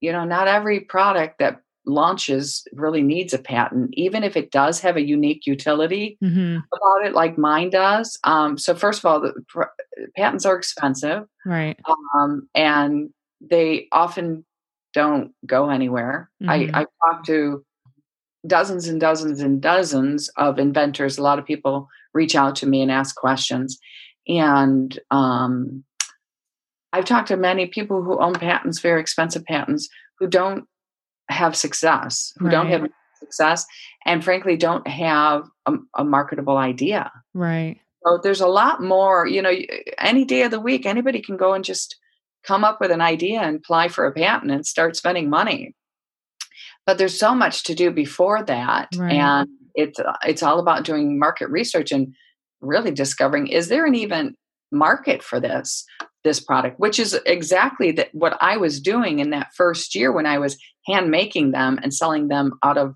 [0.00, 4.80] you know, not every product that launches really needs a patent, even if it does
[4.80, 6.58] have a unique utility mm-hmm.
[6.58, 8.18] about it, like mine does.
[8.24, 9.64] Um, so, first of all, the pr-
[10.16, 11.78] patents are expensive, right?
[12.14, 14.44] Um, and they often
[14.92, 16.30] don't go anywhere.
[16.42, 16.74] Mm-hmm.
[16.74, 17.64] I, I talked to
[18.46, 21.18] dozens and dozens and dozens of inventors.
[21.18, 23.78] A lot of people reach out to me and ask questions,
[24.26, 25.84] and um,
[26.92, 30.64] I've talked to many people who own patents, very expensive patents, who don't
[31.30, 32.52] have success, who right.
[32.52, 32.88] don't have
[33.18, 33.66] success,
[34.06, 37.10] and frankly don't have a, a marketable idea.
[37.34, 37.80] Right.
[38.04, 39.52] So there's a lot more, you know,
[39.98, 41.96] any day of the week, anybody can go and just
[42.44, 45.74] come up with an idea and apply for a patent and start spending money.
[46.86, 48.88] But there's so much to do before that.
[48.96, 49.12] Right.
[49.12, 52.14] And it's it's all about doing market research and
[52.60, 54.34] really discovering is there an even
[54.72, 55.84] market for this?
[56.24, 60.26] This product, which is exactly that what I was doing in that first year when
[60.26, 62.94] I was hand making them and selling them out of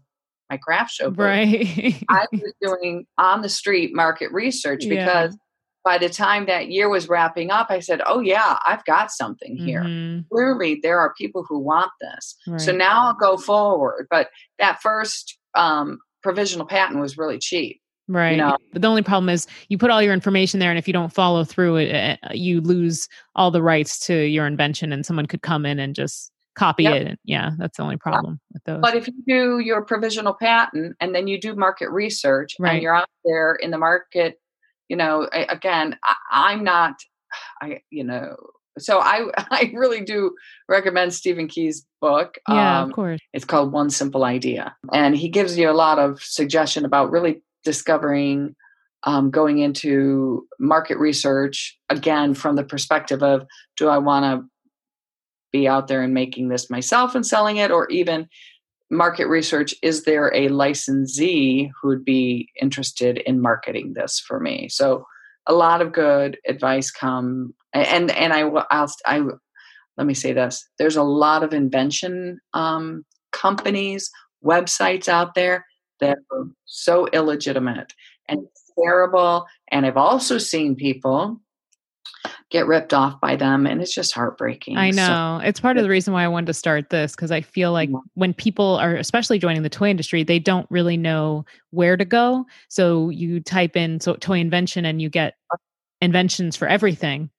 [0.51, 1.11] my craft show.
[1.11, 1.19] Booth.
[1.19, 2.03] Right.
[2.09, 5.37] I was doing on the street market research because yeah.
[5.85, 9.57] by the time that year was wrapping up, I said, Oh yeah, I've got something
[9.57, 9.83] here.
[9.83, 10.23] Mm-hmm.
[10.31, 12.37] Clearly there are people who want this.
[12.47, 12.61] Right.
[12.61, 14.07] So now I'll go forward.
[14.11, 17.81] But that first um, provisional patent was really cheap.
[18.07, 18.33] Right.
[18.33, 18.57] You know?
[18.73, 21.12] But the only problem is you put all your information there, and if you don't
[21.12, 25.43] follow through it, eh, you lose all the rights to your invention, and someone could
[25.43, 26.95] come in and just copy yep.
[26.95, 27.07] it.
[27.09, 28.55] And yeah, that's the only problem yeah.
[28.55, 28.81] with those.
[28.83, 32.75] But if you do your provisional patent and then you do market research right.
[32.75, 34.40] and you're out there in the market,
[34.88, 35.99] you know, again,
[36.31, 36.95] I, am not,
[37.62, 38.37] I, you know,
[38.79, 40.35] so I, I really do
[40.69, 42.38] recommend Stephen Key's book.
[42.49, 43.21] Yeah, um, of course.
[43.33, 47.43] It's called One Simple Idea, and he gives you a lot of suggestion about really
[47.64, 48.55] discovering
[49.05, 53.46] um, going into market research again from the perspective of
[53.77, 54.48] do I want to
[55.53, 58.29] be out there and making this myself and selling it, or even
[58.90, 64.68] market research is there a licensee who would be interested in marketing this for me?
[64.68, 65.07] So
[65.46, 69.22] a lot of good advice come and and I I'll I
[69.96, 74.11] let me say this there's a lot of invention um, companies
[74.44, 75.66] websites out there
[76.01, 77.93] that are so illegitimate
[78.29, 78.47] and
[78.79, 79.47] terrible.
[79.69, 81.41] And I've also seen people
[82.51, 84.77] get ripped off by them and it's just heartbreaking.
[84.77, 85.39] I know.
[85.41, 87.73] So, it's part of the reason why I wanted to start this because I feel
[87.73, 87.99] like yeah.
[88.15, 92.47] when people are especially joining the toy industry, they don't really know where to go.
[92.69, 95.35] So you type in so toy invention and you get
[96.01, 97.31] inventions for everything.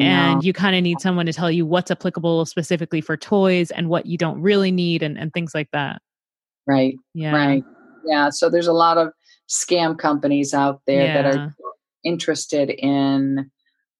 [0.00, 3.90] And you kind of need someone to tell you what's applicable specifically for toys and
[3.90, 6.00] what you don't really need and, and things like that.
[6.66, 6.94] Right.
[7.12, 7.34] Yeah.
[7.34, 7.64] Right.
[8.04, 8.30] Yeah.
[8.30, 9.08] So there's a lot of
[9.48, 11.22] scam companies out there yeah.
[11.22, 11.54] that are
[12.04, 13.50] interested in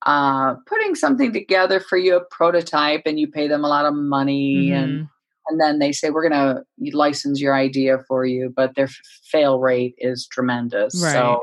[0.06, 3.94] uh, putting something together for you, a prototype, and you pay them a lot of
[3.94, 4.74] money mm-hmm.
[4.74, 5.08] and
[5.48, 6.62] and then they say we're going to
[6.96, 11.02] license your idea for you, but their f- fail rate is tremendous.
[11.02, 11.12] Right.
[11.12, 11.42] So,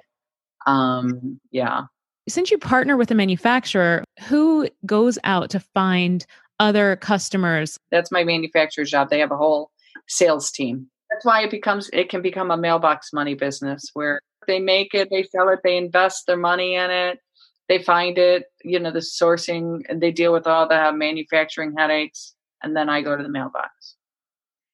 [0.65, 1.84] um, yeah.
[2.28, 6.26] Since you partner with a manufacturer, who goes out to find
[6.60, 7.78] other customers?
[7.91, 9.10] That's my manufacturer's job.
[9.10, 9.72] They have a whole
[10.08, 10.88] sales team
[11.20, 15.10] that's why it becomes it can become a mailbox money business where they make it,
[15.12, 17.20] they sell it, they invest their money in it,
[17.68, 22.34] they find it, you know, the sourcing, and they deal with all the manufacturing headaches,
[22.64, 23.96] and then I go to the mailbox.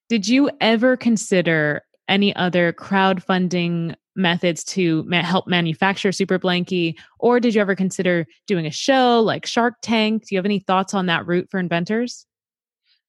[0.08, 7.40] Did you ever consider any other crowdfunding methods to ma- help manufacture Super Blankie, or
[7.40, 10.28] did you ever consider doing a show like Shark Tank?
[10.28, 12.28] Do you have any thoughts on that route for inventors?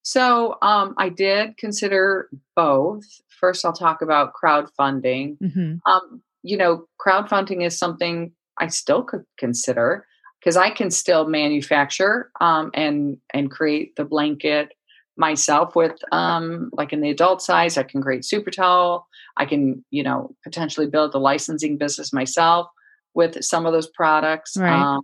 [0.06, 3.02] So um, I did consider both.
[3.38, 5.38] First, I'll talk about crowdfunding.
[5.38, 5.90] Mm-hmm.
[5.90, 10.06] Um, you know, crowdfunding is something I still could consider
[10.40, 14.72] because I can still manufacture um, and and create the blanket
[15.16, 17.76] myself with um, like in the adult size.
[17.76, 19.06] I can create super towel.
[19.36, 22.68] I can you know potentially build a licensing business myself
[23.14, 24.56] with some of those products.
[24.56, 24.72] Right.
[24.72, 25.02] Um,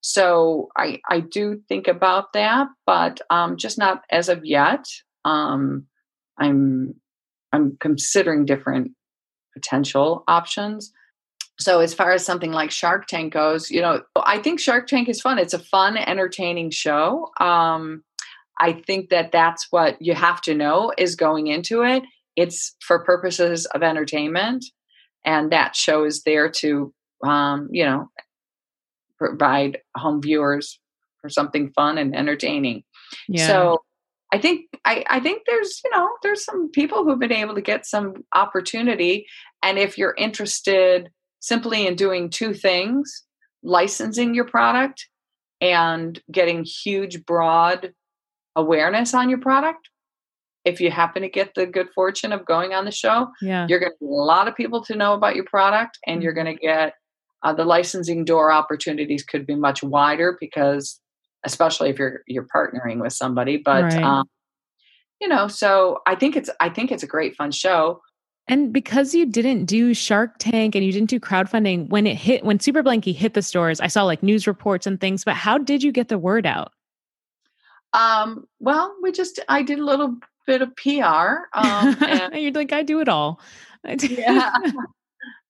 [0.00, 4.84] so I I do think about that, but um, just not as of yet.
[5.24, 5.86] Um,
[6.38, 6.94] I'm
[7.52, 8.92] I'm considering different
[9.54, 10.92] potential options.
[11.58, 15.08] So as far as something like Shark Tank goes, you know, I think Shark Tank
[15.08, 15.38] is fun.
[15.38, 17.30] It's a fun, entertaining show.
[17.40, 18.04] Um,
[18.60, 22.04] I think that that's what you have to know is going into it.
[22.36, 24.64] It's for purposes of entertainment,
[25.24, 26.92] and that show is there to,
[27.24, 28.08] um, you know,
[29.18, 30.78] provide home viewers
[31.20, 32.84] for something fun and entertaining.
[33.28, 33.46] Yeah.
[33.48, 33.78] So
[34.32, 37.62] I think I, I think there's you know there's some people who've been able to
[37.62, 39.26] get some opportunity,
[39.62, 41.10] and if you're interested
[41.40, 43.24] simply in doing two things,
[43.62, 45.06] licensing your product
[45.60, 47.92] and getting huge broad
[48.56, 49.88] awareness on your product.
[50.64, 53.66] If you happen to get the good fortune of going on the show, yeah.
[53.68, 56.34] you're going to get a lot of people to know about your product, and you're
[56.34, 56.44] mm-hmm.
[56.44, 56.94] going to get
[57.42, 61.00] uh, the licensing door opportunities could be much wider because,
[61.44, 63.56] especially if you're you're partnering with somebody.
[63.56, 64.02] But right.
[64.02, 64.28] um,
[65.20, 68.02] you know, so I think it's I think it's a great fun show.
[68.50, 72.44] And because you didn't do Shark Tank and you didn't do crowdfunding when it hit
[72.44, 75.24] when Super Blankie hit the stores, I saw like news reports and things.
[75.24, 76.72] But how did you get the word out?
[77.92, 81.46] Um, well, we just I did a little bit of PR.
[81.54, 83.40] Um, and, You're like I do it all.
[83.84, 84.52] yeah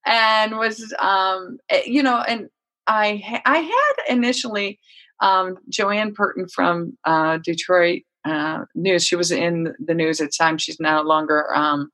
[0.09, 2.49] and was um eh, you know and
[2.87, 4.79] i i had initially
[5.21, 10.33] um JoAnne Purtan from uh detroit uh news she was in the news at the
[10.39, 11.91] time she's no longer um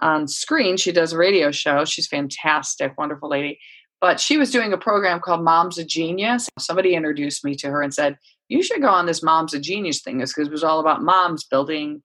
[0.00, 3.58] on screen she does a radio show she's fantastic wonderful lady
[4.00, 6.48] but she was doing a program called Mom's a Genius.
[6.58, 10.02] Somebody introduced me to her and said, You should go on this Mom's a Genius
[10.02, 12.02] thing because it was all about moms building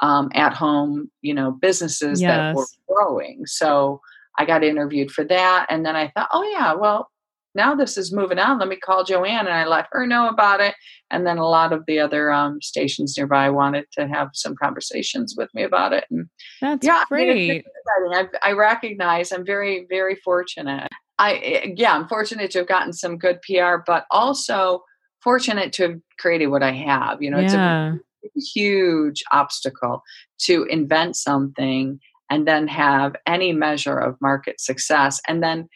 [0.00, 2.30] um, at home, you know, businesses yes.
[2.30, 3.44] that were growing.
[3.46, 4.00] So
[4.38, 5.66] I got interviewed for that.
[5.68, 7.10] And then I thought, oh, yeah, well,
[7.56, 8.58] now this is moving on.
[8.58, 9.40] Let me call JoAnne.
[9.40, 10.74] And I let her know about it.
[11.10, 15.34] And then a lot of the other um, stations nearby wanted to have some conversations
[15.36, 16.04] with me about it.
[16.10, 16.28] And
[16.60, 17.30] that's yeah, great.
[17.30, 20.88] I, mean, I, I recognize I'm very, very fortunate.
[21.18, 24.84] I, yeah, I'm fortunate to have gotten some good PR, but also
[25.20, 27.22] fortunate to have created what I have.
[27.22, 27.94] You know, yeah.
[28.22, 30.02] it's a huge obstacle
[30.42, 31.98] to invent something
[32.30, 35.68] and then have any measure of market success and then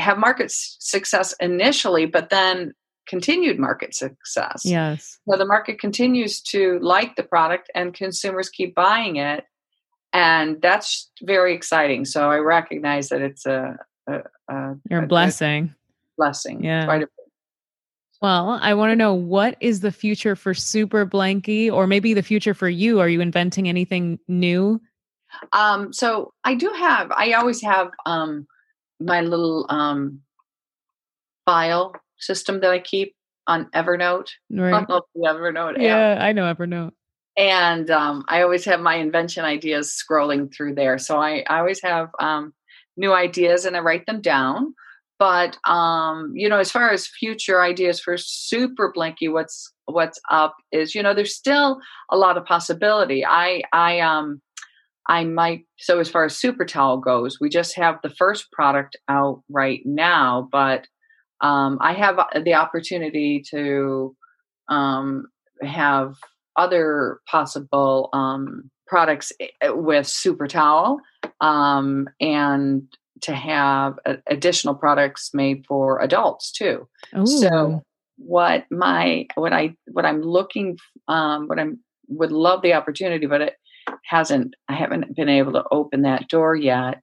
[0.00, 2.72] have market success initially but then
[3.06, 4.62] continued market success.
[4.64, 5.18] Yes.
[5.28, 9.44] So the market continues to like the product and consumers keep buying it
[10.12, 12.04] and that's very exciting.
[12.04, 13.76] So i recognize that it's a,
[14.08, 15.74] a, a your blessing.
[16.16, 16.84] blessing yeah.
[16.84, 17.08] quite a
[18.22, 22.22] well, I want to know what is the future for Super Blankie or maybe the
[22.22, 23.00] future for you?
[23.00, 24.78] Are you inventing anything new?
[25.54, 28.46] Um, so I do have, I always have um,
[29.00, 30.20] my little um,
[31.44, 33.14] file system that I keep
[33.46, 34.28] on Evernote.
[34.50, 34.86] Right.
[34.86, 35.80] Evernote.
[35.80, 36.92] Yeah, I know Evernote.
[37.36, 40.98] And um, I always have my invention ideas scrolling through there.
[40.98, 42.52] So I, I always have um,
[42.96, 44.74] new ideas and I write them down
[45.20, 50.56] but um, you know as far as future ideas for super blankie what's what's up
[50.72, 51.78] is you know there's still
[52.10, 54.40] a lot of possibility i i um
[55.10, 58.96] i might so as far as super towel goes we just have the first product
[59.08, 60.86] out right now but
[61.42, 64.16] um, i have the opportunity to
[64.68, 65.26] um,
[65.62, 66.14] have
[66.56, 71.00] other possible um, products eh, with super towel
[71.40, 72.82] um, and
[73.22, 76.88] to have additional products made for adults too.
[77.16, 77.26] Ooh.
[77.26, 77.82] So
[78.16, 80.76] what my what I what I'm looking
[81.08, 83.54] um, what I'm would love the opportunity, but it
[84.04, 87.02] hasn't I haven't been able to open that door yet.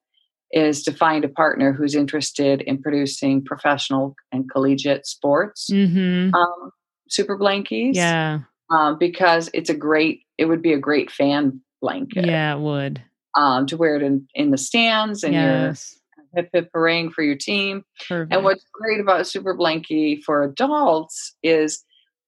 [0.53, 6.33] Is to find a partner who's interested in producing professional and collegiate sports mm-hmm.
[6.33, 6.71] um,
[7.09, 7.95] super blankies.
[7.95, 10.21] Yeah, um, because it's a great.
[10.37, 12.25] It would be a great fan blanket.
[12.25, 13.03] Yeah, it would.
[13.35, 15.97] Um, to wear it in, in the stands and yes
[16.35, 17.83] hip hip hooray for your team.
[18.07, 18.33] Perfect.
[18.33, 21.83] And what's great about Super Blankie for adults is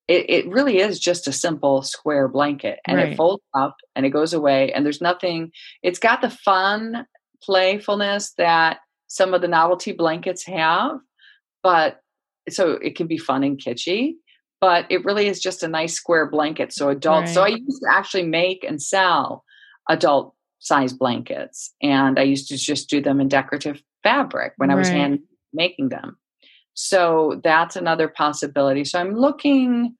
[0.09, 3.13] it, it, really is just a simple square blanket and right.
[3.13, 5.51] it folds up and it goes away and there's nothing
[5.83, 7.05] it's got the fun
[7.43, 10.97] playfulness that some of the novelty blankets have
[11.63, 12.01] but
[12.49, 14.13] so it can be fun and kitschy
[14.59, 17.33] but it really is just a nice square blanket so adults right.
[17.33, 19.43] so i used to actually make and sell
[19.89, 24.75] adult size blankets and i used to just do them in decorative fabric when I
[24.75, 25.19] was hand
[25.53, 26.17] making them.
[26.73, 28.85] So that's another possibility.
[28.85, 29.95] So I'm looking,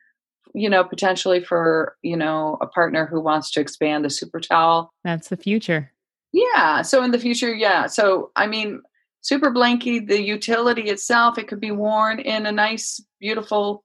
[0.53, 4.91] you know, potentially for, you know, a partner who wants to expand the super towel.
[5.03, 5.91] That's the future.
[6.31, 6.81] Yeah.
[6.81, 7.87] So in the future, yeah.
[7.87, 8.81] So I mean,
[9.21, 13.83] super blankie, the utility itself, it could be worn in a nice, beautiful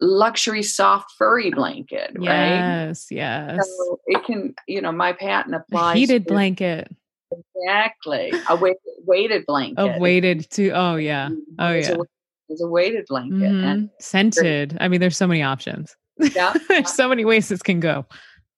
[0.00, 2.24] luxury soft furry blanket, right?
[2.24, 3.64] Yes, yes.
[3.64, 5.94] So it can, you know, my patent applies.
[5.94, 6.90] A heated to, blanket.
[7.30, 8.32] Exactly.
[8.48, 9.96] A weighted, weighted blanket.
[9.96, 11.28] A weighted to oh yeah.
[11.28, 11.54] Mm-hmm.
[11.58, 11.94] Oh it's yeah.
[11.94, 12.00] A,
[12.48, 13.36] it's a weighted blanket.
[13.38, 13.64] Mm-hmm.
[13.64, 14.76] And Scented.
[14.80, 15.96] I mean there's so many options.
[16.18, 16.54] Yeah.
[16.68, 18.06] there's so many ways this can go.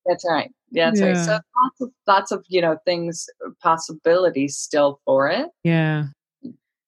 [0.07, 0.51] That's right.
[0.71, 1.07] Yeah, that's yeah.
[1.07, 1.17] right.
[1.17, 5.49] So lots of lots of, you know, things uh, possibilities still for it.
[5.63, 6.07] Yeah.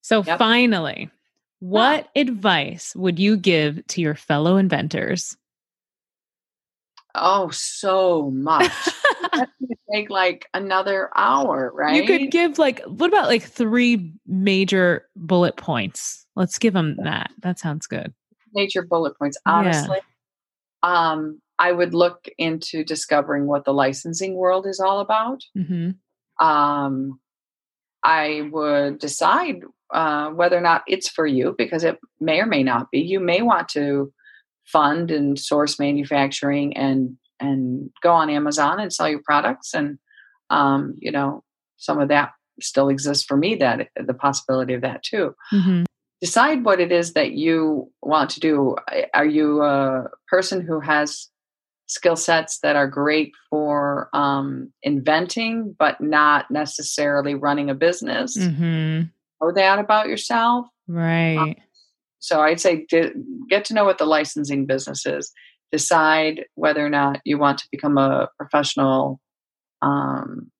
[0.03, 0.39] So yep.
[0.39, 1.11] finally,
[1.61, 2.23] what yeah.
[2.23, 5.37] advice would you give to your fellow inventors?
[7.15, 8.71] Oh, so much.
[9.93, 11.97] Take like another hour, right?
[11.97, 16.27] You could give like what about like three major bullet points?
[16.35, 17.31] Let's give them that.
[17.41, 18.13] That sounds good.
[18.53, 19.39] Major bullet points.
[19.47, 20.06] Honestly, yeah.
[20.87, 25.42] Um, I would look into discovering what the licensing world is all about.
[25.59, 26.46] Mm-hmm.
[26.46, 27.18] Um,
[28.05, 32.62] I would decide uh, whether or not it's for you because it may or may
[32.62, 33.01] not be.
[33.01, 34.12] You may want to
[34.64, 39.99] fund and source manufacturing and and go on Amazon and sell your products and
[40.51, 41.43] um, you know
[41.78, 42.30] some of that
[42.61, 45.84] still exists for me that the possibility of that too mm-hmm.
[46.21, 48.77] Decide what it is that you want to do.
[49.14, 51.29] Are you a person who has
[51.89, 58.37] skill sets that are great for um, inventing but not necessarily running a business?
[58.37, 59.03] Mm-hmm.
[59.41, 60.67] know that about yourself?
[60.89, 61.37] Right.
[61.37, 61.55] Um,
[62.19, 62.87] so I'd say
[63.49, 65.33] get to know what the licensing business is.
[65.71, 69.21] Decide whether or not you want to become a professional
[69.83, 70.51] um,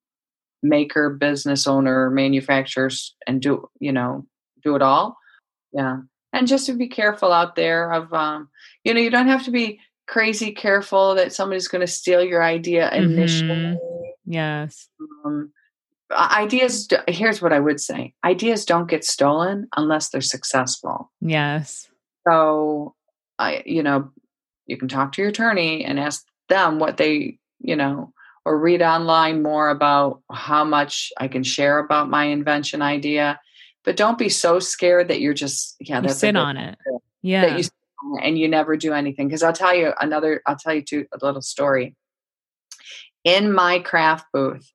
[0.63, 2.91] maker, business owner, manufacturer,
[3.27, 4.27] and do you know
[4.63, 5.17] do it all,
[5.73, 5.99] Yeah.
[6.33, 8.49] And just to be careful out there of, um,
[8.85, 12.43] you know, you don't have to be crazy careful that somebody's going to steal your
[12.43, 13.49] idea initially.
[13.49, 14.33] Mm-hmm.
[14.33, 14.89] Yes.
[15.25, 15.53] Um,
[16.13, 21.11] ideas, here's what I would say ideas don't get stolen unless they're successful.
[21.21, 21.89] Yes.
[22.29, 22.95] So,
[23.39, 24.11] I, you know,
[24.67, 28.13] you can talk to your attorney and ask them what they, you know,
[28.45, 33.41] or read online more about how much I can share about my invention idea.
[33.87, 36.77] But don't be so scared that you're just yeah, you sit on it.
[37.23, 37.57] Yeah.
[37.57, 37.65] You,
[38.21, 39.29] and you never do anything.
[39.29, 41.95] Because I'll tell you another, I'll tell you two, a little story.
[43.25, 44.71] In my craft booth,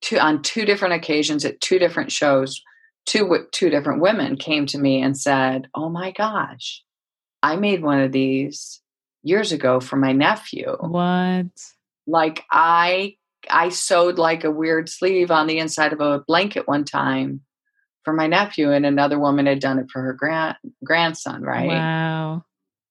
[0.00, 2.62] two on two different occasions at two different shows,
[3.04, 6.84] two two different women came to me and said, "Oh my gosh,
[7.42, 8.80] I made one of these
[9.24, 11.46] years ago for my nephew." What?
[12.06, 13.16] Like I
[13.50, 17.42] I sewed like a weird sleeve on the inside of a blanket one time
[18.08, 21.68] for my nephew and another woman had done it for her grand grandson, right?
[21.68, 22.42] Wow.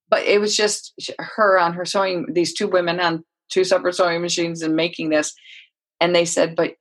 [0.09, 4.21] But it was just her on her sewing these two women on two separate sewing
[4.21, 5.33] machines and making this
[5.99, 6.75] and they said, "But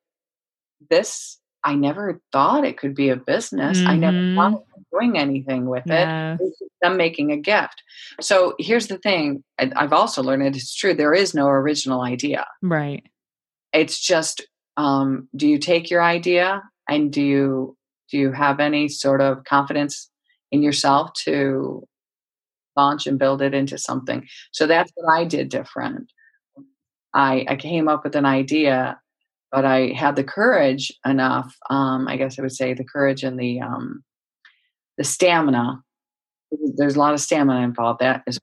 [0.90, 3.78] this I never thought it could be a business.
[3.78, 3.88] Mm-hmm.
[3.88, 6.38] I never thought of doing anything with it.
[6.38, 7.82] It's them making a gift.
[8.20, 9.42] So here's the thing.
[9.58, 10.56] I've also learned it.
[10.56, 10.92] It's true.
[10.92, 12.46] There is no original idea.
[12.60, 13.02] Right.
[13.72, 17.76] It's just, um, do you take your idea and do you
[18.10, 20.10] do you have any sort of confidence
[20.52, 21.86] in yourself to
[22.76, 24.26] launch and build it into something?
[24.52, 26.12] So that's what I did different.
[27.14, 28.98] I, I came up with an idea
[29.52, 31.56] but I had the courage enough.
[31.70, 34.04] Um, I guess I would say the courage and the um,
[34.98, 35.82] the stamina.
[36.76, 38.00] There's a lot of stamina involved.
[38.00, 38.38] That is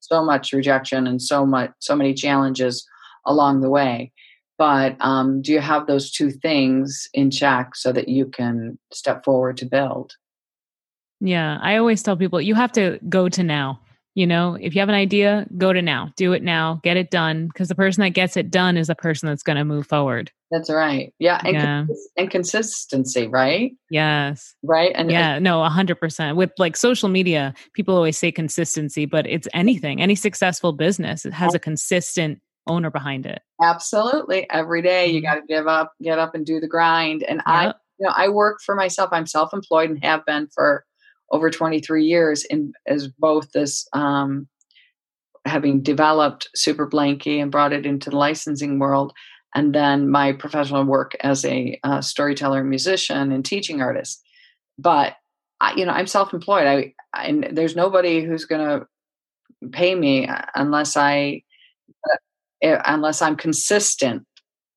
[0.00, 2.86] so much rejection and so much so many challenges
[3.26, 4.12] along the way.
[4.56, 9.24] But um, do you have those two things in check so that you can step
[9.24, 10.12] forward to build?
[11.20, 13.80] Yeah, I always tell people you have to go to now.
[14.16, 17.10] You know, if you have an idea, go to now, do it now, get it
[17.10, 17.48] done.
[17.48, 20.30] Because the person that gets it done is the person that's going to move forward.
[20.52, 21.12] That's right.
[21.18, 21.40] Yeah.
[21.44, 21.84] And, yeah.
[21.86, 23.72] Cons- and consistency, right?
[23.90, 24.54] Yes.
[24.62, 24.92] Right.
[24.94, 26.36] And yeah, no, 100%.
[26.36, 31.32] With like social media, people always say consistency, but it's anything, any successful business, it
[31.32, 33.42] has a consistent owner behind it.
[33.62, 34.48] Absolutely.
[34.50, 35.26] Every day you mm-hmm.
[35.26, 37.22] got to give up, get up and do the grind.
[37.22, 37.46] And yep.
[37.46, 37.66] I,
[37.98, 39.10] you know, I work for myself.
[39.12, 40.84] I'm self employed and have been for
[41.30, 44.48] over 23 years in as both this um,
[45.44, 49.12] having developed Super Blankie and brought it into the licensing world,
[49.54, 54.22] and then my professional work as a uh, storyteller, musician, and teaching artist.
[54.78, 55.14] But
[55.60, 56.66] I, you know, I'm self-employed.
[56.66, 56.94] I
[57.26, 58.86] and there's nobody who's going to
[59.70, 61.53] pay me unless I uh,
[62.62, 64.24] unless I'm consistent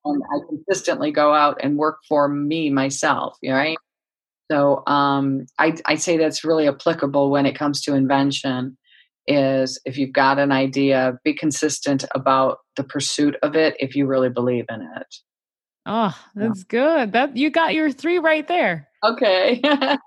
[0.05, 3.37] and I consistently go out and work for me myself.
[3.43, 3.77] Right?
[4.49, 8.77] So um, I, I say that's really applicable when it comes to invention.
[9.29, 14.05] Is if you've got an idea, be consistent about the pursuit of it if you
[14.05, 15.15] really believe in it.
[15.85, 16.65] Oh, that's yeah.
[16.69, 17.11] good.
[17.11, 18.87] That you got your three right there.
[19.03, 19.61] Okay.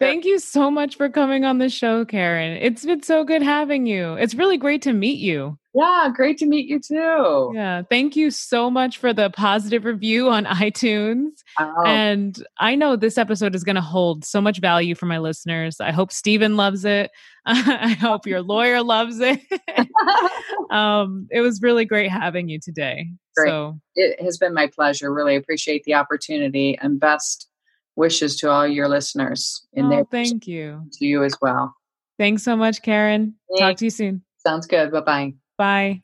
[0.00, 2.58] Thank you so much for coming on the show, Karen.
[2.60, 4.14] It's been so good having you.
[4.14, 5.56] It's really great to meet you.
[5.76, 7.52] Yeah, great to meet you too.
[7.54, 11.42] Yeah, thank you so much for the positive review on iTunes.
[11.60, 11.82] Oh.
[11.84, 15.78] And I know this episode is going to hold so much value for my listeners.
[15.78, 17.10] I hope Stephen loves it.
[17.44, 19.38] I hope your lawyer loves it.
[20.70, 23.10] um, it was really great having you today.
[23.36, 23.50] Great.
[23.50, 25.12] So it has been my pleasure.
[25.12, 27.48] Really appreciate the opportunity and best
[27.96, 30.04] wishes to all your listeners in oh, there.
[30.10, 30.86] Thank you.
[30.94, 31.74] To you as well.
[32.18, 33.34] Thanks so much, Karen.
[33.50, 33.60] Thanks.
[33.60, 34.22] Talk to you soon.
[34.38, 34.90] Sounds good.
[34.90, 35.34] Bye bye.
[35.56, 36.02] Bye.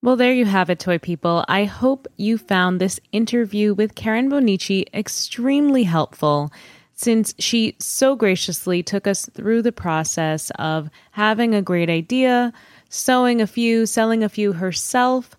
[0.00, 1.44] Well, there you have it, toy people.
[1.48, 6.52] I hope you found this interview with Karen Bonici extremely helpful
[6.94, 12.52] since she so graciously took us through the process of having a great idea,
[12.88, 15.36] sewing a few, selling a few herself,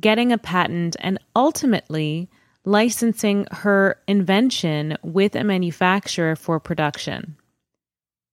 [0.00, 2.28] getting a patent, and ultimately
[2.64, 7.36] licensing her invention with a manufacturer for production.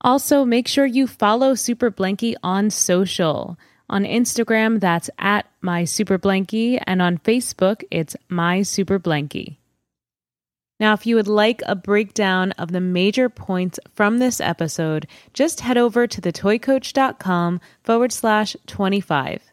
[0.01, 3.57] Also, make sure you follow Super Blankie on social.
[3.93, 9.57] On Instagram, that's at my super blankie, and on Facebook, it's my super blankie.
[10.79, 15.59] Now, if you would like a breakdown of the major points from this episode, just
[15.59, 19.43] head over to thetoycoach.com forward slash 25.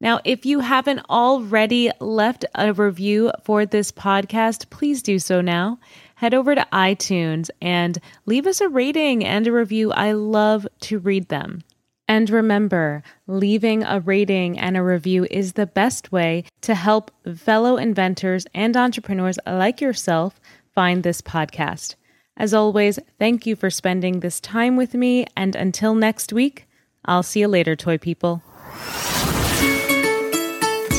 [0.00, 5.80] Now, if you haven't already left a review for this podcast, please do so now.
[6.14, 9.90] Head over to iTunes and leave us a rating and a review.
[9.90, 11.64] I love to read them.
[12.12, 17.78] And remember, leaving a rating and a review is the best way to help fellow
[17.78, 20.38] inventors and entrepreneurs like yourself
[20.74, 21.94] find this podcast.
[22.36, 26.68] As always, thank you for spending this time with me, and until next week,
[27.06, 28.42] I'll see you later, toy people.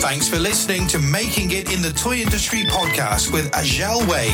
[0.01, 4.31] Thanks for listening to Making It in the Toy Industry podcast with Azhelle Wade.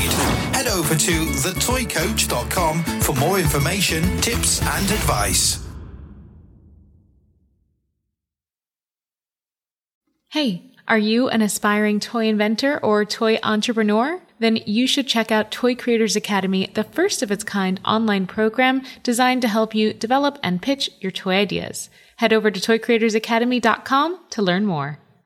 [0.56, 5.69] Head over to thetoycoach.com for more information, tips, and advice.
[10.30, 14.22] Hey, are you an aspiring toy inventor or toy entrepreneur?
[14.38, 18.82] Then you should check out Toy Creators Academy, the first of its kind online program
[19.02, 21.90] designed to help you develop and pitch your toy ideas.
[22.18, 25.00] Head over to toycreatorsacademy.com to learn more.